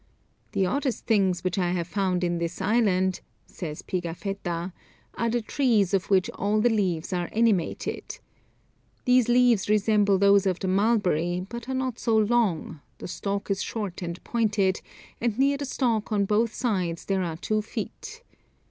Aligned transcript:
"The 0.53 0.65
oddest 0.65 1.05
things 1.05 1.43
which 1.43 1.59
I 1.59 1.73
have 1.73 1.85
found 1.87 2.23
in 2.23 2.39
this 2.39 2.59
island," 2.59 3.21
says 3.45 3.83
Pigafetta, 3.83 4.73
"are 5.13 5.29
the 5.29 5.43
trees 5.43 5.93
of 5.93 6.09
which 6.09 6.27
all 6.31 6.59
the 6.59 6.71
leaves 6.71 7.13
are 7.13 7.29
animated. 7.31 8.17
These 9.05 9.29
leaves 9.29 9.69
resemble 9.69 10.17
those 10.17 10.47
of 10.47 10.57
the 10.57 10.67
mulberry, 10.67 11.45
but 11.47 11.69
are 11.69 11.75
not 11.75 11.99
so 11.99 12.17
long; 12.17 12.81
the 12.97 13.07
stalk 13.07 13.51
is 13.51 13.61
short 13.61 14.01
and 14.01 14.23
pointed, 14.23 14.81
and 15.21 15.37
near 15.37 15.57
the 15.57 15.65
stalk 15.65 16.11
on 16.11 16.25
both 16.25 16.51
sides 16.51 17.05
there 17.05 17.21
are 17.21 17.37
two 17.37 17.61
feet. 17.61 18.23